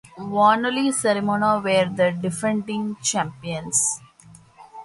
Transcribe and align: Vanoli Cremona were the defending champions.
Vanoli 0.17 0.91
Cremona 0.99 1.59
were 1.63 1.85
the 1.87 2.09
defending 2.19 2.95
champions. 3.03 4.01